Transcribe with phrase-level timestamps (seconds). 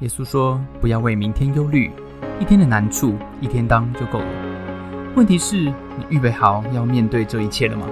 [0.00, 1.90] 耶稣说：“不要为明天忧虑，
[2.38, 5.12] 一天的难处一天当就够了。
[5.16, 7.84] 问题是，你预备好要面对这一切了吗？”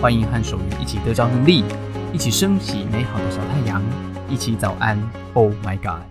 [0.00, 1.64] 欢迎和守愚一起得着能力，
[2.12, 3.82] 一起升起美好的小太阳，
[4.28, 4.96] 一起早安。
[5.34, 6.06] Oh my God！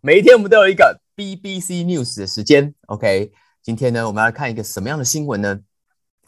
[0.00, 2.72] 每一天我们都有一个 BBC News 的时间。
[2.86, 3.32] OK，
[3.62, 5.58] 今天呢，我们要看一个什么样的新闻呢？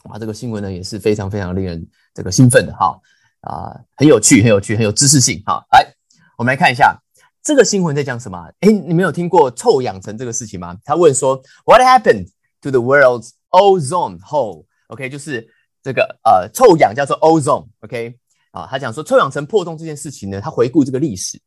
[0.03, 2.99] 哇，这个新闻呢也是非常非常令人这个兴奋的哈
[3.39, 5.65] 啊，很有趣，很有趣，很有知识性哈。
[5.71, 5.93] 来。
[6.37, 6.95] 我们来看一下
[7.41, 8.37] 这个新闻在讲什么？
[8.59, 10.77] 哎，你们有听过臭氧层这个事情吗？
[10.83, 12.27] 他问说，What happened
[12.61, 15.49] to the world's ozone hole？OK，就是
[15.81, 17.65] 这个呃臭氧叫做 ozone。
[17.79, 18.19] OK，
[18.51, 21.41] 啊，他讲说臭氧层破洞这件事情呢，他回顾这个历史，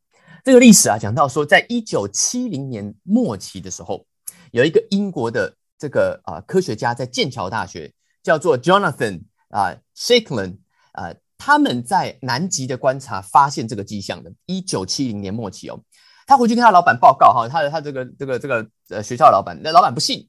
[0.45, 4.05] 这个历史啊，讲到说，在一九七零年末期的时候，
[4.51, 10.57] 有一个英国的这个啊科学家在剑桥大学叫做 Jonathan 啊 Shackland
[10.91, 11.15] 啊。
[11.41, 15.81] 他们在南极的观察发现这个迹象的，一九七零年末期哦，
[16.27, 20.29] 他回去跟他老板报告哈，他的他这个这个这个呃学校老板，那老板不信，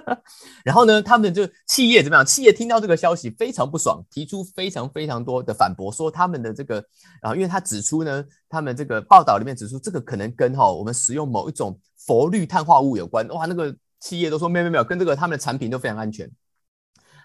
[0.64, 2.24] 然后呢，他们就企业怎么样？
[2.24, 6.82] 企业听到这个消息非常不爽，提出非常非常多的反驳，说他们的这个
[7.20, 16.30] 啊，因为他指出呢，他们这个报道里面指出这个可能跟哈我们使用某一种氟氯碳化物有关，哇，那个企业都说没有没有，跟这个他们的产品都非常安全。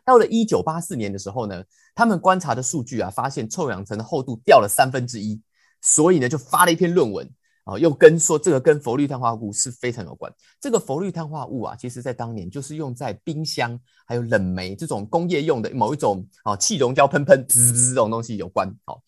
[0.04, 1.64] 到了一九八四年的时候呢，
[1.94, 5.40] 他们观察的数据啊，发现臭氧层的厚度掉了三分之一，
[5.82, 7.30] 所以呢就发了一篇论文
[7.66, 10.34] 啊，又跟说这个跟氟氯碳化物是非常有关。
[10.60, 18.68] 这个氟氯碳化物啊，其实在当年就是用在冰箱还有冷媒这种工业用的某一种啊气溶胶喷喷滋滋这种东西有关。
[18.86, 19.02] 好，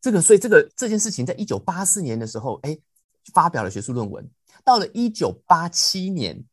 [0.00, 2.76] 这个所以这个这件事情在一九八四年的时候，哎，
[3.32, 4.28] 发表了学术论文。
[4.64, 6.44] 到了一九八七年，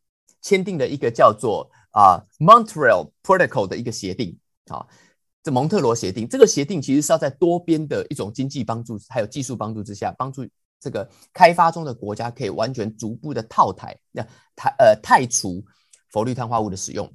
[0.42, 1.68] 签订了一个叫做。
[1.92, 4.86] 啊，Montreal Protocol 的一个协定啊，
[5.44, 10.48] 这蒙特罗协定，这个协定其实是要在多边的一种经济帮助还有技术帮助之下，帮助
[10.80, 14.26] 这个开发中的国家可以完全逐步的套台那
[14.56, 15.64] 汰呃汰除
[16.10, 17.12] 氟氯碳化物的使用。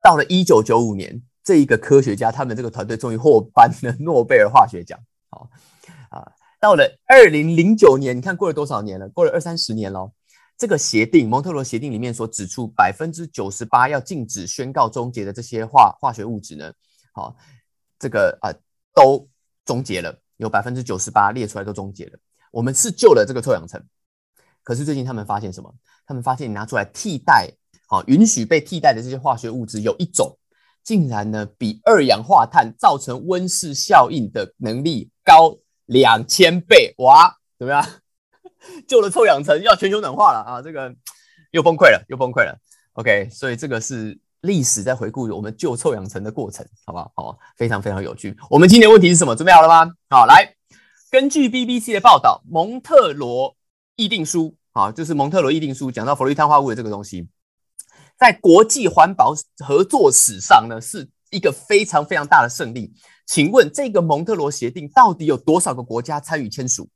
[0.00, 4.98] 到了一九九五年，这一个科学家他们这个团队终于获颁了诺贝尔化学奖。
[5.28, 5.50] 好
[6.10, 9.08] 啊，到了二零零九年，你看过了多少年了？
[9.10, 10.10] 过了二三十年了。
[10.58, 16.72] 这个协定，蒙特罗协定里面所指出，百分之九十八要禁止、宣告终结的这些化化学物质呢，
[17.12, 17.36] 好，
[17.96, 18.50] 这个啊
[18.92, 19.28] 都
[19.64, 22.18] 终结了，有百分之九十八列出来都终结了。
[22.50, 23.80] 我们是救了这个臭氧层，
[24.64, 25.72] 可是最近他们发现什么？
[26.04, 27.48] 他们发现拿出来替代，
[27.86, 30.36] 好，允许被替代的这些化学物质有一种，
[30.82, 37.86] 竟然呢比二氧化碳造成温室效应的能力高两千倍，哇，怎么样？
[38.86, 40.62] 救了臭氧层，要全球暖化了啊！
[40.62, 40.94] 这个
[41.50, 42.58] 又崩溃了，又崩溃了。
[42.94, 47.12] OK，所以这个是历史在回顾我们救臭氧层的过程，好不好？
[47.14, 48.36] 好，非常非常有趣。
[48.50, 49.34] 我们今天问题是什么？
[49.34, 49.92] 准备好了吗？
[50.10, 50.54] 好，来，
[51.10, 53.56] 根据 BBC 的报道，蒙特罗
[53.96, 57.28] 议定书，好，就是蒙特罗议定书讲到氟氯碳化物的这个东西，
[58.18, 59.34] 在国际环保
[59.64, 62.92] 合作史上呢，是一个非常非常大的胜利。
[63.26, 66.88] 请问这个蒙特罗协定到底有多少个国家参与签署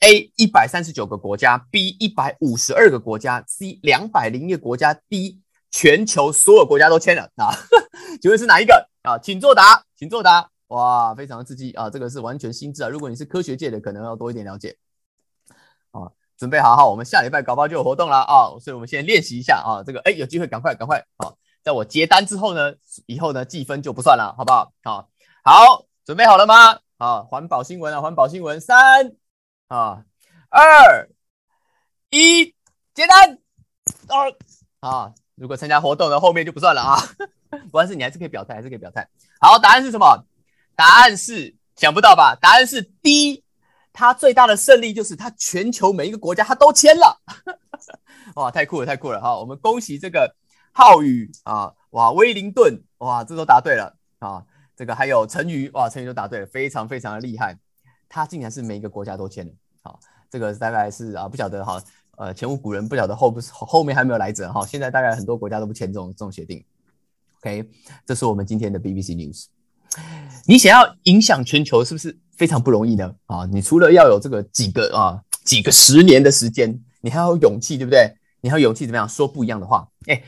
[0.00, 5.40] ？A 一百三十九个国家，B 一百五十二个国家，C 两百零一个国家，D
[5.70, 7.54] 全球所有国家都签了啊？
[8.20, 9.18] 请问是哪一个啊？
[9.18, 10.50] 请作答，请作答。
[10.68, 11.90] 哇，非常刺激啊！
[11.90, 12.88] 这个是完全新知啊！
[12.88, 14.76] 如果你是科学界的，可能要多一点了解
[15.90, 16.10] 啊。
[16.36, 18.50] 准备好哈，我们下礼拜搞不好就有活动了啊！
[18.60, 19.82] 所以我们先练习一下啊。
[19.84, 21.34] 这个哎，有机会赶快赶快啊！
[21.62, 22.72] 在我结单之后呢，
[23.06, 24.72] 以后呢计分就不算了，好不好？
[24.82, 25.08] 好，
[25.44, 26.78] 好，准备好了吗？
[26.98, 29.19] 好，环保新闻啊，环保新闻三。
[29.70, 30.04] 啊，
[30.48, 31.08] 二
[32.10, 32.46] 一，
[32.92, 33.38] 接单
[34.08, 34.34] 二
[34.80, 35.14] 啊！
[35.36, 36.98] 如果参加活动的后面就不算了啊。
[37.50, 39.08] 不管是你还是可以表态，还是可以表态。
[39.40, 40.24] 好，答案是什么？
[40.74, 42.34] 答案是想不到吧？
[42.34, 43.44] 答案是 D。
[43.92, 47.20] 他最大的胜利就是他全球每一个国家他都签了。
[48.34, 49.20] 哇，太酷了，太酷了！
[49.20, 50.34] 哈，我们恭喜这个
[50.72, 51.72] 浩宇啊！
[51.90, 54.44] 哇，威灵顿哇，这都答对了啊！
[54.74, 57.56] 这个还有陈宇哇，陈宇都答对了，非常非常的厉害。
[58.08, 59.52] 他竟然是每一个国家都签了。
[59.82, 59.98] 好，
[60.30, 61.82] 这个大概是啊，不晓得哈，
[62.16, 64.66] 呃，前无古人，不晓得后不后面还没有来者哈。
[64.66, 66.62] 现在大概很多国家都不签这种这种协定。
[67.40, 67.68] OK，
[68.04, 69.46] 这是我们今天的 BBC News。
[70.46, 73.14] 你想要影响全球，是不是非常不容易呢？
[73.26, 78.14] 啊，你除了要有这个几个啊几个十年的时间，你还要有勇气，对不对？
[78.42, 79.88] 你还有勇气怎么样说不一样的话？
[80.06, 80.22] 哎，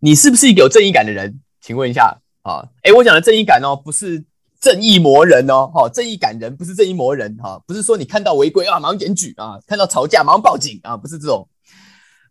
[0.00, 1.40] 你是不是有正义感的人？
[1.60, 4.24] 请问一下啊，哎，我讲的正义感哦，不是。
[4.60, 11.48] 正义魔人哦，哈，正义感人不是正义魔人哈，不是说你看到违规啊，马上检举啊，看到吵架马上报警啊，不是这种。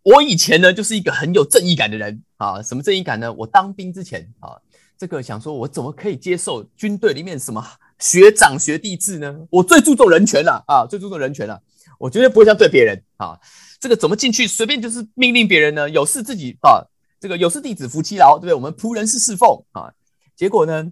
[0.03, 3.31] 我以前呢就是一个很有正义感的人啊，什么正义感呢？
[3.33, 4.57] 我当兵之前啊，
[4.97, 7.65] 这个想说我怎么可以接受军队里面什么
[7.99, 9.35] 学长学弟制呢？
[9.49, 11.61] 我最注重人权了啊，最注重人权了。
[11.97, 13.39] 我绝对不会这样对别人啊。
[13.79, 14.47] 这个怎么进去？
[14.47, 15.89] 随便就是命令别人呢？
[15.89, 16.83] 有事自己啊。
[17.19, 18.53] 这个有事弟子服其劳，对不对？
[18.53, 19.91] 我们仆人是侍奉啊。
[20.35, 20.91] 结果呢，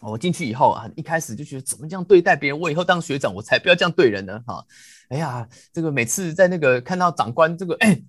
[0.00, 2.58] 我进去以后啊，一开始就觉得怎么这样对待别人？
[2.58, 4.42] 我以后当学长，我才不要这样对人呢！
[4.46, 4.64] 哈，
[5.10, 8.02] 哎呀，这个每次在那个看到长官这个，哎，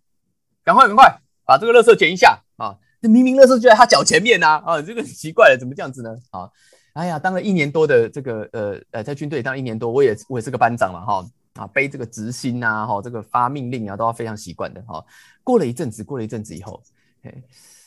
[0.64, 2.78] 赶快赶快把这个垃圾捡一下啊！
[3.02, 4.62] 这明明垃圾就在他脚前面呐！
[4.66, 6.16] 啊，这个很奇怪了，怎么这样子呢？
[6.30, 6.50] 啊，
[6.94, 15.04] 哎呀，当了一年多的这个呃呃，在军队当一年多，我也我也是个班长了哈啊，背这个执行呐，哈，这个发命令啊，都要非常习惯的哈。
[15.44, 16.82] 过了一阵子，过了一阵子以后。
[17.24, 17.44] 哎，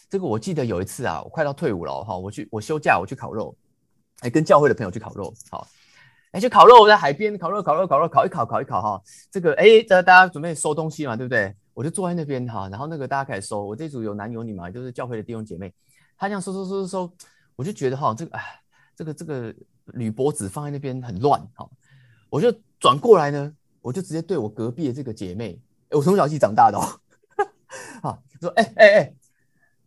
[0.08, 3.56] 这个我记得有一次啊，我快到退伍了哈，我去我休假我去烤肉，
[4.24, 5.68] 哎，跟教会的朋友去烤肉，好，
[6.32, 11.54] 哎，去烤肉我在海边烤肉烤肉烤肉烤一烤烤一烤哈，这个哎，这大家准备收东西嘛，对不对？
[11.74, 15.70] 我就坐在那边哈，然后那个大家开始收，我这组有男有女嘛，就是教会的弟兄姐妹，
[16.16, 17.12] 他这样收收收收收，
[17.54, 18.42] 我就觉得哈，这个哎，
[18.96, 19.54] 这个这个
[19.88, 21.68] 铝箔纸放在那边很乱哈，
[22.30, 22.50] 我就
[22.80, 25.60] 转过来呢，我就直接对我隔壁的这个姐妹，
[25.90, 26.82] 我从小一起长大的哦，
[28.02, 29.14] 哈，说哎哎哎。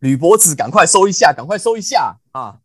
[0.01, 2.55] 铝箔纸，赶快收一下，赶快收一下啊！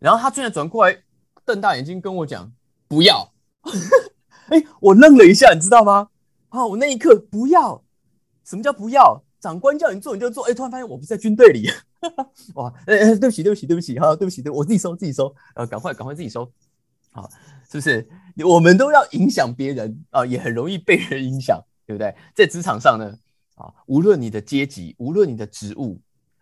[0.00, 1.04] 然后他居然转过来，
[1.44, 2.52] 瞪大眼睛跟我讲
[2.88, 3.32] ：“不要！”
[4.50, 6.08] 哎，我愣了一下，你知道吗？
[6.48, 7.84] 啊，我那一刻不要，
[8.44, 9.22] 什么叫不要？
[9.38, 10.44] 长官叫你做你就做。
[10.48, 11.68] 哎，突然发现我不在军队里，
[12.56, 12.72] 哇！
[12.86, 16.50] 哎哎，对不起，对不起，对不起，哈，对不起，对，我自己收，自己收，呃，赶快，赶快自己收，
[17.12, 17.28] 好，
[17.70, 18.08] 是不是？
[18.44, 22.14] 我们都要影响别人啊，也很容易被人影响，对不对？
[22.34, 23.14] 在职场上呢，
[23.54, 26.00] 啊，无论你的阶级，无论你的职务。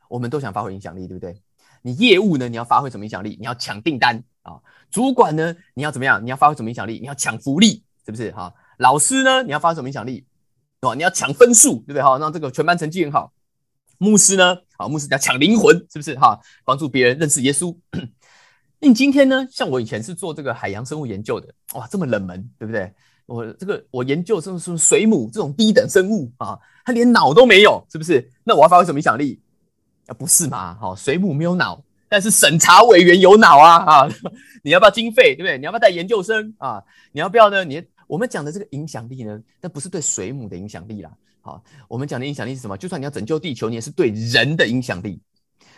[0.09, 1.43] 我们都想发挥影响力，对不对？
[1.83, 2.49] 你业务呢？
[2.49, 3.37] 你要发挥什么影响力？
[3.39, 4.61] 你要抢订单啊！
[4.91, 5.55] 主管呢？
[5.75, 6.25] 你要怎么样？
[6.25, 6.99] 你要发挥什么影响力？
[7.01, 8.31] 你要抢福利，是不是？
[8.33, 9.43] 哈，老师呢？
[9.43, 10.25] 你要发挥什么影响力？
[10.81, 12.03] 哦，你要抢分数，对不对？
[12.03, 13.33] 哈，让这个全班成绩很好。
[13.99, 14.57] 牧师呢？
[14.77, 16.15] 啊，牧师要抢灵魂，是不是？
[16.19, 17.77] 哈，帮助别人认识耶稣。
[18.81, 19.47] 那 你今天呢？
[19.51, 22.93] 像我以前是做这个海洋生物研究的，哇，这么冷门，对不对？
[23.27, 28.31] 我这个我研究是是水母这种低等生物啊，它连脑都没有，是不是？
[28.43, 29.39] 那我要发挥什么影响力？
[30.09, 30.75] 啊，不是嘛？
[30.81, 33.77] 好，水母没有脑，但是审查委员有脑啊！
[33.85, 34.09] 啊，
[34.65, 35.35] 你要不要经费？
[35.37, 35.59] 对不对？
[35.59, 36.83] 你要不要带研究生啊？
[37.13, 37.63] 你要不要呢？
[37.63, 41.11] 你我们讲的这个影响力呢，那不是对水母的影响力啦。
[41.43, 42.77] 好，我们讲的影响力是什么？
[42.77, 45.21] 就算你要拯救地球，你也是对人的影响力。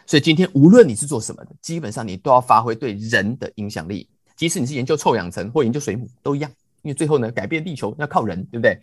[0.06, 4.08] 所以今天无论你是做什么的，基本上你都要发挥对人的影响力。
[4.36, 6.50] 即使你是研究臭氧层或研究水母都一样，
[6.82, 8.78] 因为最后呢，改变地球要靠人，对不对？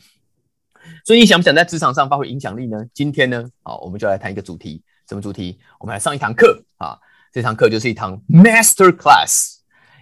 [1.03, 2.85] 所以你想不想在职场上发挥影响力呢？
[2.93, 4.81] 今天呢，好，我们就来谈一个主题。
[5.07, 5.57] 什么主题？
[5.79, 6.99] 我们来上一堂课啊！
[7.31, 9.59] 这堂课就是一堂 Master Class，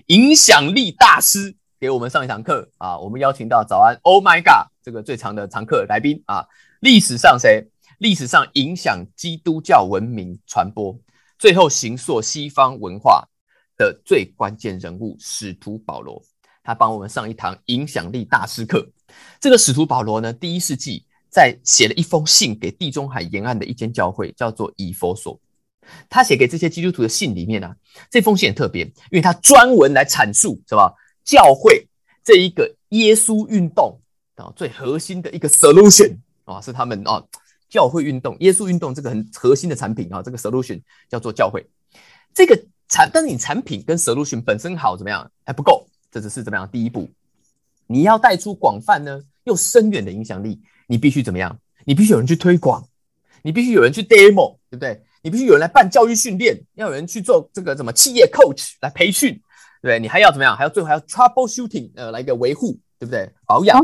[0.07, 2.97] 影响力大师给我们上一堂课啊！
[2.97, 6.47] 我们邀请到早安，Oh my God，这个最长的常客来宾啊！
[6.79, 7.67] 历史上谁？
[7.99, 10.97] 历史上影响基督教文明传播，
[11.37, 13.27] 最后形塑西方文化
[13.77, 16.19] 的最关键人物——使徒保罗。
[16.63, 18.89] 他帮我们上一堂影响力大师课。
[19.39, 21.05] 这个使徒保罗呢，第一世纪。
[21.35, 25.37] 在写了一封信给地中海沿岸的一间教会，叫做以佛所。
[26.07, 27.75] 他写给这些基督徒的信里面啊，
[28.09, 30.89] 这封信很特别，因为他专门来阐述什么
[31.25, 31.85] 教会
[32.23, 33.99] 这一个耶稣运动
[34.35, 36.15] 啊最核心的一个 solution
[36.45, 37.21] 啊，是他们啊
[37.67, 41.67] 教会运动、耶稣运动这个很核心的产品啊，这个 solution 叫做教会。
[42.33, 42.57] 这个
[42.87, 47.09] 产，但是你产品跟 solution 本身好怎么样还不够，这只是怎么样第一步，
[47.87, 50.61] 你要带出广泛呢又深远的影响力。
[50.87, 51.59] 你必须怎么样？
[51.85, 52.87] 你必须有人去推广，
[53.43, 55.01] 你必须有人去 demo，对不对？
[55.21, 59.33] 你必须有人来办教育训练，要有人去做这个什么企业 coach 来培训，
[59.81, 59.99] 对不对？
[59.99, 60.55] 你还要怎么样？
[60.55, 63.31] 还要最后还要 trouble shooting，呃，来一个维护，对不对？
[63.45, 63.77] 保养。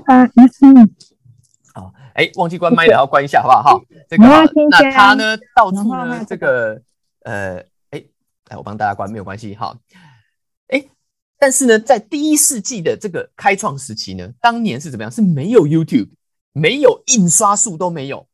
[1.74, 3.78] 好，哎，忘记关麦了，要关一下，好不好？
[3.78, 4.24] 哈，这个
[4.70, 6.82] 那他呢，到处呢，这个
[7.24, 7.58] 呃，
[7.92, 8.04] 哎，
[8.50, 9.76] 哎，我帮大家关，没有关系，哈。
[10.68, 10.86] 哎，
[11.40, 15.12] 但是呢，在第一世纪的这个开创时期呢，当年是怎么样？
[15.12, 16.10] 是没有 YouTube。
[16.54, 18.28] 没有印刷术都没有，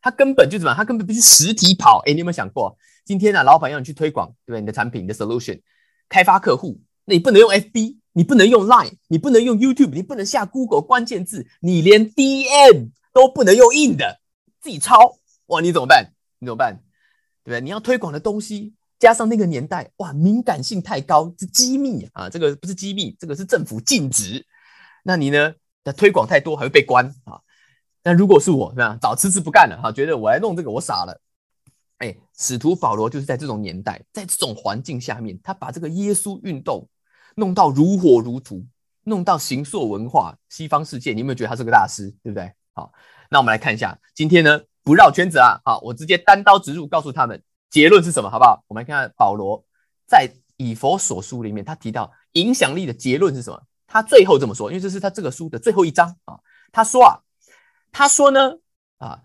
[0.00, 0.74] 他根本就怎么？
[0.74, 2.02] 他根本不是实体跑。
[2.06, 4.60] 哎，你有没有想过，今天啊，老板要你去推广，对不对？
[4.60, 5.60] 你的产品、你的 solution，
[6.08, 14.20] 开发客户，那你不能用 FB，你不能用 Line，你不能用 YouTube，你不能下 Google 关键字，你连 DM 都不能用印的，
[14.60, 15.18] 自己抄。
[15.46, 16.12] 哇，你怎么办？
[16.38, 16.82] 你怎么办？
[17.42, 17.60] 对不对？
[17.60, 22.28] 你要推广的东西，加上那个年代，哇，敏感性太高，是机密啊。
[22.28, 24.46] 这个不是机密，这个是政府禁止。
[25.02, 25.54] 那你呢？
[25.84, 27.40] 那推广太多还会被关啊。
[28.04, 31.20] 那如果是我，这样早辞职不干了哈，觉得我来弄这个，我傻了。
[31.98, 36.88] 哎，使徒保罗就是在这种年代，在这种环境下面，他把这个耶稣运动
[37.34, 38.64] 弄到如火如荼，
[39.04, 41.12] 弄到形塑文化西方世界。
[41.12, 42.08] 你有没有觉得他是个大师？
[42.22, 42.52] 对不对？
[42.72, 42.92] 好，
[43.28, 48.62] 那我们来看一下，今天呢不绕圈子啊，好，我直接单刀直入告诉他们结论是什么，好不好？
[48.68, 49.64] 我们来看看保罗
[50.06, 53.60] 在以佛所书里面，他提到影响力的结论是什么？
[53.88, 56.38] 他最后这么说，因为这是他这个书的最后一章啊。
[56.70, 57.18] 他说啊，
[57.92, 58.58] 他说呢
[58.98, 59.22] 啊，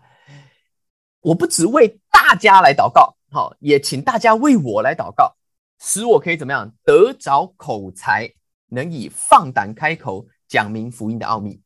[1.20, 5.36] 我不只为大家来祷告，好，也请大家为我来祷告，
[5.80, 8.32] 使我可以怎么样得着口才，
[8.68, 11.60] 能以放胆开口讲明福音的奥秘，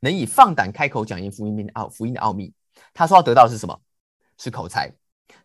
[0.00, 2.52] 能以放胆开口讲明福音的奥福音的奥秘。
[2.92, 3.80] 他说要得到是什么？
[4.36, 4.92] 是口才，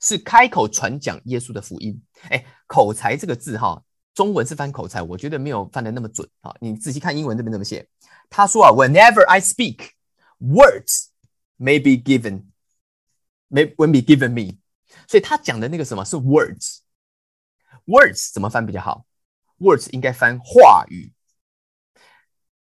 [0.02, 2.02] 是开口传讲耶稣的福音。
[2.30, 3.82] 哎，口才这个字哈，
[4.16, 6.54] 中文是翻口才，我觉得没有翻的那么准啊。
[6.60, 7.88] 你仔细看英文这边怎么写？
[8.30, 9.92] 他说啊，Whenever I speak,
[10.40, 11.10] words
[11.58, 12.46] may be given,
[13.50, 14.58] may when be given me。
[15.08, 19.06] 所以他讲的那个什么是 words？words 怎么翻比较好
[19.60, 21.12] ？words 应该翻话语。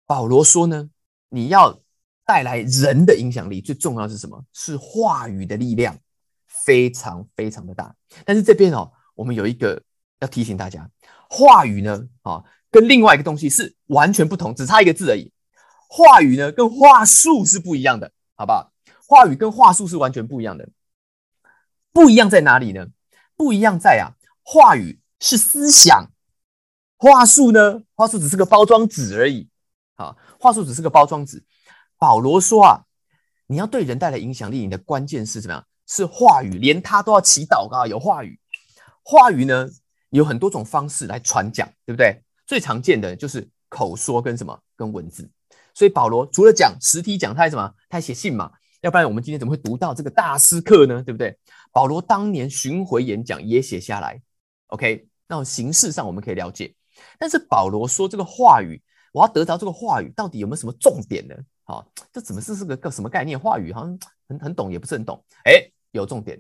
[0.07, 0.91] 保罗说呢，
[1.29, 1.81] 你要
[2.25, 4.45] 带来人的影响力，最重要是什么？
[4.53, 5.99] 是话语的力量。
[6.65, 7.95] 非常非常的大，
[8.27, 9.83] 但是这边哦，我们有一个
[10.19, 10.91] 要提醒大家，
[11.31, 15.33] 话语呢，啊，跟另外一个东西是完全不同，只差一个字而已。
[15.89, 18.73] 话语呢，跟话术是不一样的，好不好？
[19.09, 20.69] 话语跟话术是完全不一样的，
[21.93, 22.89] 不一样在哪里呢？
[23.35, 26.11] 不一样在啊，话语是思想，
[26.97, 29.49] 话术呢，话术只是个包装纸而已，
[29.97, 31.43] 啊，话术只是个包装纸。
[31.97, 32.85] 保罗说啊，
[33.47, 35.65] 你要对人带来影响力，你的关键是怎么样？
[35.87, 37.87] 是话语，连他都要祈祷啊！
[37.87, 38.39] 有话语，
[39.03, 39.67] 话语呢
[40.11, 42.23] 有很多种方式来传讲，对不对？
[42.47, 45.31] 最常见的就是口说跟什么，跟文字。
[45.79, 47.73] 所以保罗除了讲实体讲，他还什么？
[47.89, 48.51] 他还写信嘛？
[48.81, 51.01] 要不然我们今天怎么会读到这个大师课呢？
[51.05, 51.39] 对不对？
[51.71, 54.21] 保罗当年巡回演讲也写下来。
[54.71, 56.75] OK，那形式上我们可以了解。
[57.17, 58.83] 但是保罗说这个话语，
[59.13, 61.37] 我要得着这个话语，到底有没有什么重点呢？
[61.63, 63.39] 好，这怎么是是个个什么概念？
[63.39, 63.97] 话语好像
[64.29, 65.25] 很很懂，也不是很懂。
[65.45, 65.71] 哎。
[65.93, 66.39] 有重点，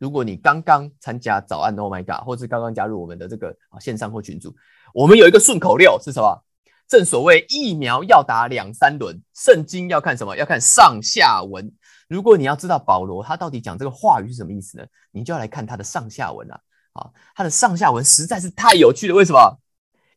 [0.00, 4.52] 如果你刚刚参加早安，Oh my God，或是刚刚加入我们的这个啊线上或群组，
[4.92, 6.42] 我们有一个顺口溜是什么？
[6.90, 10.36] 正所谓疫苗要打两三轮，圣经要看什么？
[10.36, 11.72] 要看上下文。
[12.08, 14.84] 如果你要知道保罗他到底讲这个话语是什么意思呢？
[15.12, 16.60] 你就要来看他的上下文啊！
[16.94, 19.14] 啊，他的上下文实在是太有趣了。
[19.14, 19.60] 为什么？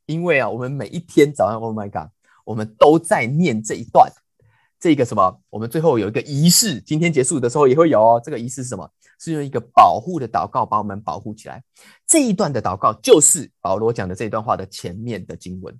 [0.08, 2.10] 因为啊，我们每一天早上，Oh my God，
[2.44, 4.12] 我们都在念这一段。
[4.80, 5.39] 这个什么？
[5.51, 8.22] 我们最后有一个仪式，今天结束的时候也会有哦。
[8.25, 8.89] 这个仪式是什么？
[9.20, 11.63] 是用一个保护的祷告把我们保护起来。
[12.08, 15.80] 这一段的祷告就是保罗讲的这段话的前面的经文。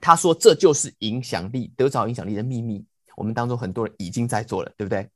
[0.00, 2.84] 他说这就是影响力得着影响力的秘密。
[3.16, 5.08] 我们当中很多人已经在做了，对不对？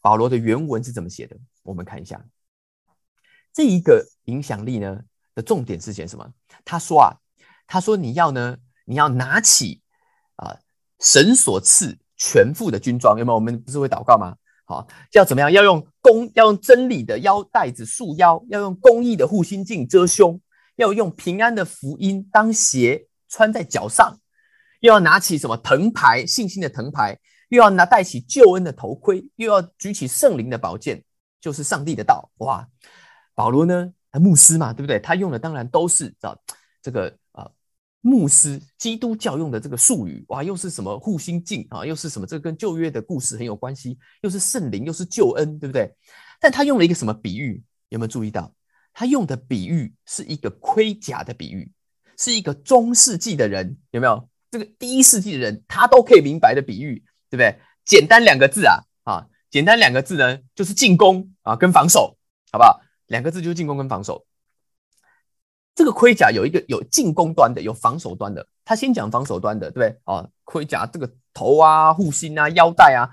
[0.00, 1.36] 保罗的原文是怎么写的？
[1.62, 2.24] 我们看一下。
[3.52, 5.00] 这一个影响力呢
[5.34, 6.32] 的重点是写什么？
[6.64, 7.16] 他说啊，
[7.66, 9.82] 他说你要呢，你要拿起
[10.36, 10.58] 啊
[11.00, 11.98] 神所赐。
[12.20, 13.36] 全副的军装有没有？
[13.36, 14.34] 我们不是会祷告吗？
[14.64, 15.52] 好，要怎么样？
[15.52, 20.40] 要用公，要用真理的腰带子束腰，要用公义的护心镜遮胸，
[20.74, 24.18] 要用平安的福音当鞋穿在脚上，
[24.80, 26.24] 又要拿起什么藤牌？
[26.26, 27.18] 信心的藤牌，
[27.48, 31.04] 又要拿戴起救恩的头盔，又要举起圣灵的宝剑，
[31.40, 32.30] 就是上帝的道。
[32.38, 32.66] 哇，
[33.34, 33.92] 保罗呢？
[34.12, 34.98] 牧师嘛，对不对？
[34.98, 36.36] 他用的当然都是找
[36.82, 37.48] 这个啊。
[38.00, 41.84] 牧师，基督教用的这个术语，哇，又是什么护心镜啊？
[41.84, 42.26] 又是什么？
[42.26, 45.94] 这跟旧约的故事很有关系，又是圣灵，又是救恩，对不对？
[46.40, 47.62] 但他用了一个什么比喻？
[47.90, 48.52] 有没有注意到？
[48.92, 51.70] 他用的比喻是一个盔甲的比喻，
[52.18, 54.28] 是一个中世纪的人有没有？
[54.50, 57.58] 这个第一世纪的人他都可以明白的比喻，对不对？
[57.84, 62.18] 简单两个字啊，啊，简单两个字呢，就是进攻啊跟防守，
[62.50, 62.80] 好不好？
[63.06, 64.26] 两个字就是进攻跟防守。
[65.74, 68.46] 这个盔甲有一个有进攻端的，有防守端的。
[68.64, 70.00] 他先讲防守端的，对不对？
[70.04, 73.08] 啊，盔甲这个头啊、护心啊、腰带啊，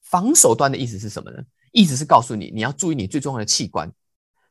[0.00, 1.42] 防守端的意思是什么呢？
[1.70, 3.90] 意思是告诉你，你要注意你最重要的器官，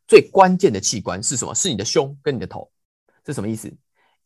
[0.08, 1.54] 最关键的器官是什么？
[1.54, 2.72] 是你的胸跟你的头。
[3.24, 3.72] 这什么意思？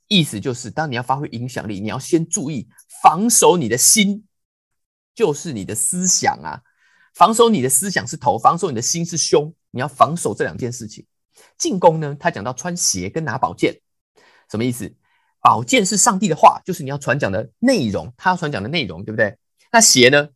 [0.07, 2.67] 意思就是当你要发挥影响力，你要先注意
[3.01, 4.23] 防守你的心，
[5.13, 6.61] 就是你的思想啊。
[7.13, 9.53] 防守你的思想是头，防守你的心是胸。
[9.71, 11.05] 你要防守这两件事情。
[11.57, 12.15] 进攻呢？
[12.19, 13.79] 他讲到穿鞋跟拿宝剑，
[14.51, 14.93] 什么意思？
[15.41, 19.37] 宝剑是上帝的话，就是你要传讲的内容，他要传讲的内容，对不对？
[19.71, 20.29] 那鞋呢？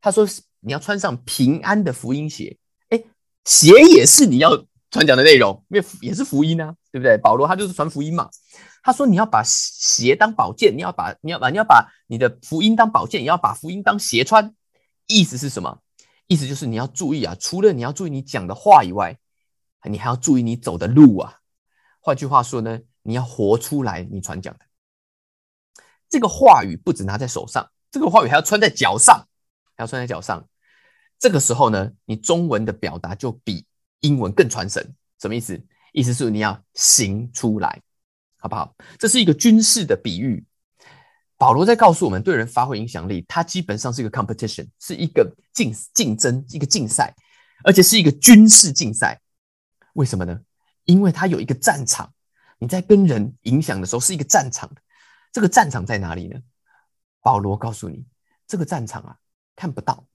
[0.00, 0.26] 他说
[0.60, 2.56] 你要穿上平安的福音鞋，
[2.90, 3.02] 哎，
[3.44, 7.16] 鞋也是你要传讲的内容，因为也是福音啊，对不对？
[7.18, 8.30] 保罗他就是传福音嘛。
[8.82, 14.54] 他说你要把鞋当宝剑，你要把你要把你要把你的福音当宝剑，也要把福音当鞋穿。
[15.06, 15.80] 意思是什么？
[16.26, 19.18] 意思就是你要注意啊，除了你要注意你讲的话以外。
[19.84, 21.38] 你还要注意你走的路啊！
[22.00, 24.60] 换句话说呢，你要活出来你传讲的
[26.06, 29.26] 这个话语，不止拿在手上，这个话语还要穿在脚上，
[29.74, 30.46] 还要穿在脚上。
[31.18, 33.64] 这个时候呢，你中文的表达就比
[34.00, 34.94] 英文更传神。
[35.18, 35.58] 什么意思？
[35.94, 37.80] 意思是你要行出来，
[38.40, 38.74] 好不好？
[38.98, 40.44] 这是一个军事的比喻。
[41.36, 47.14] 保罗在告诉我们，对人发挥影响力，它基本上是一个 competition，是一个竞竞争，一个竞赛，
[47.64, 49.20] 而且是一个军事竞赛。
[49.94, 50.40] 为什么呢？
[50.84, 52.12] 因为它有一个战场，
[52.58, 54.70] 你在跟人影响的时候是一个战场。
[55.32, 56.40] 这个战场在哪里呢？
[57.22, 58.04] 保罗告诉你，
[58.46, 59.16] 这个战场啊，
[59.54, 60.06] 看不到。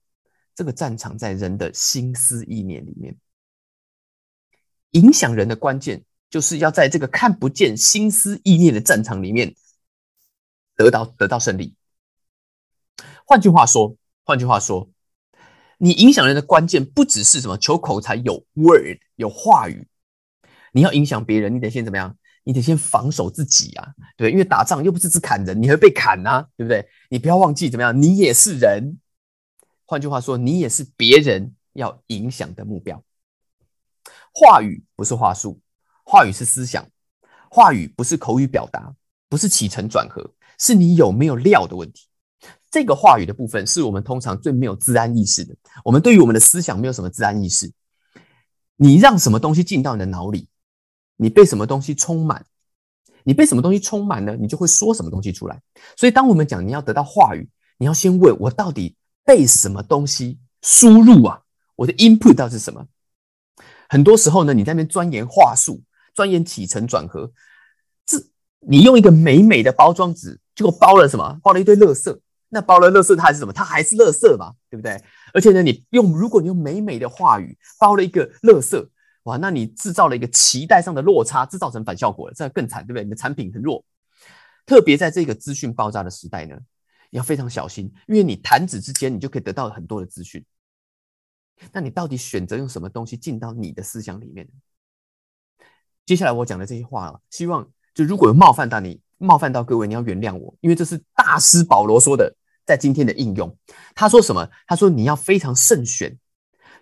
[0.53, 3.17] 这个战场在人的心思意念里面，
[4.91, 6.05] 影响人的关键，
[6.35, 9.55] 就是要在这个看不见心思意念的战场里面。
[10.75, 11.73] 得到得到胜利。
[13.25, 14.89] 换句话说，换句话说，
[15.77, 19.87] 你影响人的关键不只是什么求口才有 word 有话语，
[20.73, 22.17] 你要影响别人，你得先怎么样？
[22.43, 26.85] 你得先防守自己啊，对因为打仗又不是只砍人，你会被砍呐，对不对？
[27.09, 28.01] 你不要忘记怎么样？
[28.01, 28.99] 你也是人。
[29.85, 33.01] 换句话说，你也是别人要影响的目标。
[34.33, 35.61] 话语不是话术，
[36.15, 36.87] 话语是思想，
[37.49, 38.89] 话语不是口语表达，
[39.27, 40.25] 不是起承转合。
[40.57, 42.07] 是你有没有料的问题。
[42.71, 45.53] 这个话语的部分是我们通常最没有自然意识的。
[45.83, 47.69] 我们对于我们的思想没有什么自然意识。
[48.77, 50.47] 你让什么东西进到你的脑里，
[51.17, 52.45] 你被什么东西充满，
[53.25, 54.37] 你被什么东西充满呢？
[54.39, 55.61] 你就会说什么东西出来。
[55.97, 58.95] 所以，当我们讲你要得到话语，你要先问我到底
[59.25, 61.41] 被什么东西输入啊？
[61.75, 62.87] 我的 input 到是什么？
[63.89, 65.81] 很多时候呢，你在那边钻研话术，
[66.15, 67.31] 钻研起承转合，
[68.07, 68.17] 这
[68.61, 70.39] 你用一个美美的包装纸。
[70.55, 71.39] 结果包了什么？
[71.43, 72.17] 包了一堆垃圾。
[72.47, 73.51] 那包了垃圾，它还是什么？
[73.51, 74.99] 它还是垃圾嘛，对不对？
[75.33, 78.87] 而且呢，你用如果你用美美的话语包了一个垃圾，
[79.23, 83.03] 哇，那你制造了一个期待上的落差，制造成反效果了，这更惨，对不对？
[83.03, 83.83] 你的产品很弱。
[84.65, 86.55] 特别在这个资讯爆炸的时代呢，
[87.09, 90.41] 要非常小心，因为你弹指之间，你就可以得到很多的资讯。
[91.73, 94.47] 那你到底选择用什么东西进到你的思想里面？
[96.05, 99.01] 接下来我讲的这些话了，希望就如果有冒犯到你。
[99.17, 102.35] 冒犯到各位，你要原谅我，因为这是大师保罗说的，
[102.65, 103.57] 在今天的应用。
[103.95, 104.45] 他说什么？
[104.67, 106.15] 他说你要非常慎选。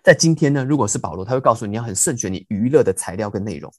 [0.02, 3.72] 在今天呢，如果是保罗，他会告诉你要很慎选你娱乐的材料跟内容。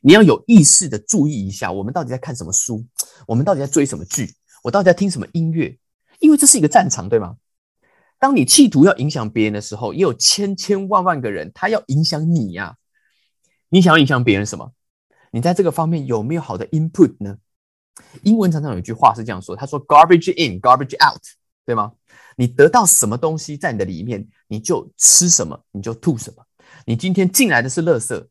[0.00, 2.86] 你要有意识的注意一下，我们到底在看什么书，
[3.26, 5.76] 我们到底在追什么剧，我到底在听什么音乐？
[6.20, 7.34] 因为这是一个战场，对吗？
[8.20, 12.76] 当你企图要影响别人的时候，也有千千万万个人他要影响你呀。
[13.68, 14.72] 你想要影响别人什么？
[15.32, 17.36] 你在这个方面有没有好的 input 呢？
[18.22, 21.22] 英文常常有一句话是这样说：“他说 ‘garbage in, garbage out’，
[21.64, 21.92] 对吗？
[22.36, 26.44] 你得到什么东西在你的里面，你就吃什么，你就吐什么。
[26.84, 28.26] 你今天进来的是垃圾，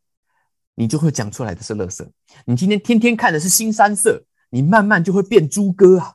[0.76, 2.08] 你就会讲出来的是垃圾。
[2.46, 6.14] 你今天天天看的是新三色，你慢慢就会变猪哥啊！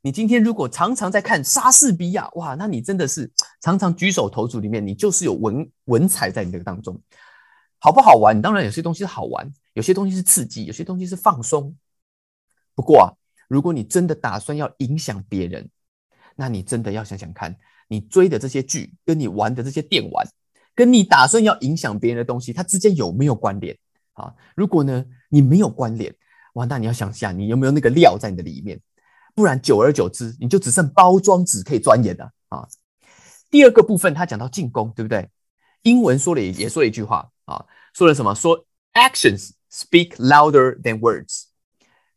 [0.00, 7.00] 你今天如果常常在看莎士比亚，哇，那你真的是常常举手投足里面，你就是有文文采在你这个当中，
[7.84, 8.40] 好不好玩？
[8.40, 11.74] 当然有些东西是好玩，有些东西是刺激，有些东西是放松。”
[12.76, 13.10] 不过啊，
[13.48, 15.68] 如果你真的打算要影响别人，
[16.36, 17.56] 那你真的要想想看，
[17.88, 20.24] 你追的这些剧，跟你玩的这些电玩，
[20.76, 23.76] 跟你打算要影响别人的东西，它之间有没有关联
[24.12, 24.32] 啊？
[24.54, 26.14] 如果呢，你没有关联，
[26.54, 28.80] 哇，那你要想下，你有没有那个料在你的里面？
[29.34, 32.68] 不然久而久之，你就只剩包装纸可以钻研了啊。
[33.50, 35.28] 第二个部分，他讲到进攻，对不对？
[35.82, 38.34] 英文说了也说了一句话啊，说了什么？
[38.34, 41.44] 说 actions speak louder than words。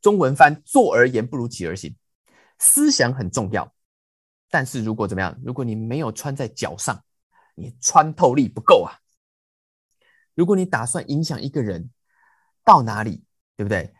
[0.01, 1.95] 中文翻做而言不如起而行，
[2.59, 3.73] 思想很重要，
[4.51, 5.39] 但是如果怎么样？
[5.43, 7.03] 如果你没有穿在脚上，
[7.55, 8.99] 你穿透力不够啊。
[10.35, 11.89] 如果你打算影响一个人
[12.63, 13.23] 到哪里，
[13.55, 13.93] 对不对？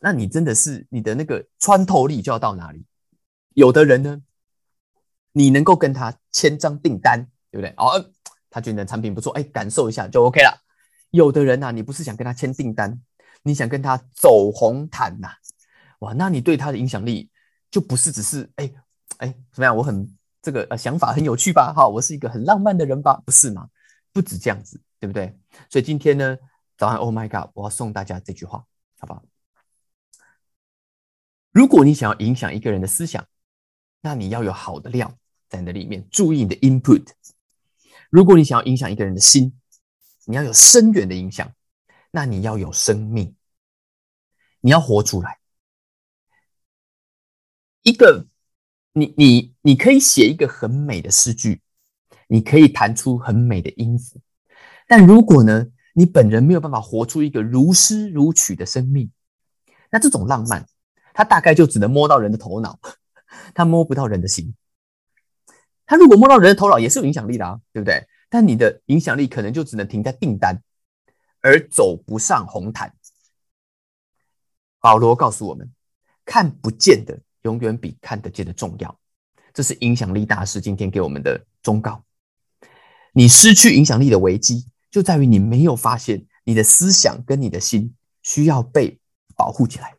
[0.00, 2.84] 那你真的是你的那个穿透力就要到哪里？
[3.54, 4.22] 有的人呢，
[5.30, 7.72] 你能够跟他签张订单，对不对？
[7.76, 8.10] 哦，
[8.52, 10.62] 他觉得你的产品不错，哎，感受一下就 OK 了。
[11.10, 13.00] 有的人呢，你不是想跟他签订单。
[13.44, 15.28] 你想跟他走红毯呐？
[15.98, 17.28] 哇，那你对他的影响力
[17.72, 18.72] 就不是只是哎
[19.16, 19.76] 哎怎么样？
[19.76, 21.72] 我很这个呃想法很有趣吧？
[21.74, 23.20] 哈，我是一个很浪漫的人吧？
[23.26, 23.68] 不是吗？
[24.12, 25.36] 不止这样子，对不对？
[25.68, 26.38] 所以今天呢，
[26.76, 28.64] 早安，Oh my God，我要送大家这句话，
[29.00, 29.24] 好不好？
[31.50, 33.26] 如果你想要影响一个人的思想，
[34.02, 35.12] 那你要有好的料
[35.48, 37.08] 在你的里面，注意你的 input。
[38.12, 39.58] 如果你想要影响一个人的心，
[40.26, 41.50] 你要有深远的影响。
[42.10, 43.34] 那你要有生命，
[44.60, 45.38] 你要活出来。
[47.80, 48.26] 一个，
[48.92, 51.62] 你你你可以写一个很美的诗句，
[52.28, 54.20] 你可以弹出很美的音符，
[54.86, 59.10] 但如果呢，你本人没有办法活出一个如诗如曲的生命，
[59.90, 60.68] 那这种浪漫，
[61.14, 62.78] 它大概就只能摸到人的头脑，
[63.54, 64.54] 它摸不到人的心。
[65.92, 68.06] 他如果摸到人的头脑，也是有影响力的啊，对不对？
[68.30, 70.62] 但你的影响力可能就只能停在订单。
[71.42, 72.94] 而走不上红毯，
[74.80, 75.70] 保罗告诉我们，
[76.24, 78.98] 看不见的永远比看得见的重要。
[79.52, 82.02] 这是影响力大师今天给我们的忠告。
[83.12, 88.98] 你失去影响力的危机，就在于你没有发现你的思想跟你的心需要被
[89.36, 89.96] 保护起来。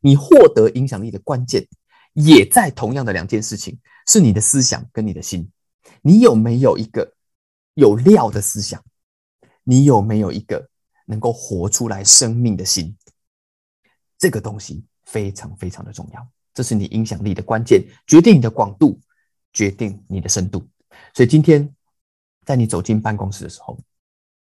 [0.00, 1.68] 你获得影响力的关键，
[2.16, 5.50] 也在同样的两件事情，是你的思想跟你的心。
[6.00, 7.14] 你有没有一个
[7.74, 8.82] 有料的思想？
[9.64, 10.68] 你有没有一个
[11.04, 12.96] 能够活出来生命的心？
[14.16, 16.26] 这个东西非常非常的重要。
[16.54, 18.98] 这是你影响力的关键，决定你的广度，
[19.52, 20.66] 决定你的深度。
[21.12, 21.74] 所以今天，
[22.46, 23.78] 在你走进办公室的时候，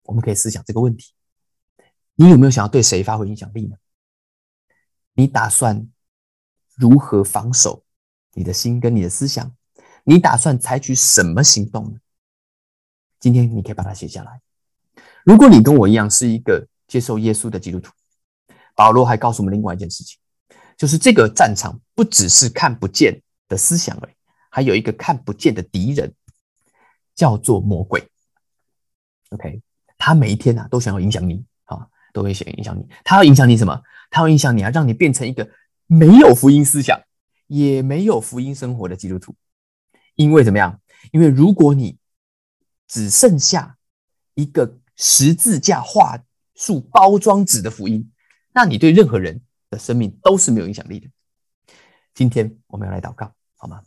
[0.03, 1.13] 我们可以思想这个问题：
[2.13, 3.75] 你有没有想要对谁发挥影响力呢？
[5.13, 5.89] 你打算
[6.75, 7.83] 如何防守
[8.33, 9.55] 你的心跟你的思想？
[10.03, 11.99] 你打算采取什么行动呢？
[13.19, 14.41] 今天你可以把它写下来。
[15.23, 17.91] 如果你跟我一样是一个接受耶稣的基督徒，
[18.75, 20.19] 保罗还告诉我们另外一件事情。
[20.77, 24.13] 就是这个战场不只是看不见的思想而已，
[24.49, 26.13] 还有一个看不见的敌人，
[27.15, 28.07] 叫做魔鬼。
[29.29, 29.61] OK，
[29.97, 32.85] 他每一天啊都想要影响你啊，都会想影响你。
[33.03, 33.81] 他要影响你什么？
[34.11, 35.49] 他要影响你啊，让你变成一个
[35.87, 37.01] 没有福音思想，
[37.47, 39.35] 也没有福音生活的基督徒。
[40.15, 40.79] 因为怎么样？
[41.11, 41.97] 因为如果你
[42.87, 43.77] 只剩下
[44.33, 46.17] 一个十字架画
[46.55, 48.11] 术包装纸的福音，
[48.53, 49.77] 那你对任何人的。
[49.77, 51.09] 生命都是没有影响力的。
[52.13, 53.83] 今天我们要来祷告，好吗？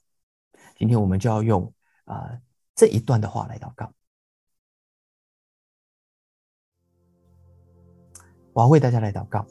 [0.76, 1.72] 今天我们就要用
[2.04, 2.38] 啊
[2.74, 3.90] 这一段的话来祷告。
[8.52, 9.46] 我要为大家来祷告，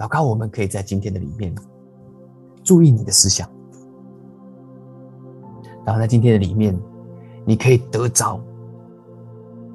[0.00, 1.54] 祷告我们可以在今天的里面
[2.64, 3.46] 注意你的思想，
[5.84, 6.74] 然后在今天的里面，
[7.44, 8.40] 你可以得着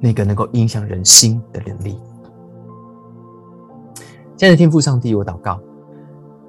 [0.00, 1.96] 那个能够影响人心的能力。
[4.36, 5.60] 亲爱的天父上帝，我祷告，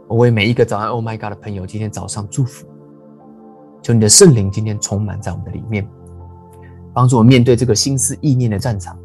[0.08, 2.66] 我为每一个早安 Oh my God 的朋友今天早上祝福，
[3.84, 5.88] 求你的圣灵今天充满在我们的里面，
[6.94, 8.98] 帮助我们面对这个心思意念的战场，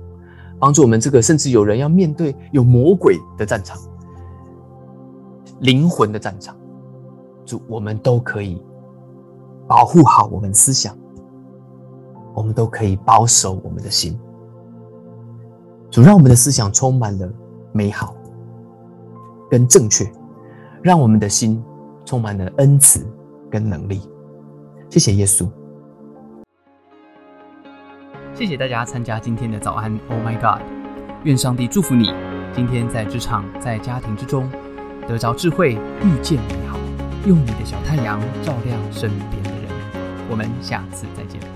[0.59, 3.79] 帮助我们这个甚至有人要面对有魔鬼的战场，
[5.63, 6.57] 灵魂的战场，
[7.45, 8.61] 主我们都可以
[9.69, 10.97] 保护好我们思想，
[12.35, 14.19] 我们都可以保守我们的心，
[15.89, 17.33] 主让我们的思想充满了
[17.73, 18.15] 美好。
[19.49, 20.11] 跟正确，
[20.83, 21.63] 让我们的心
[22.07, 23.07] 充满了恩慈
[23.51, 24.01] 跟能力。
[24.89, 25.47] 谢谢耶稣，
[28.35, 29.93] 谢谢大家参加今天的早安。
[30.09, 30.63] Oh my God！
[31.25, 32.11] 愿上帝祝福你，
[32.53, 34.51] 今天在职场、在家庭之中
[35.09, 36.79] 得着智慧，遇见美好，
[37.27, 39.69] 用你的小太阳照亮身边的人。
[40.31, 41.52] 我们下次再见。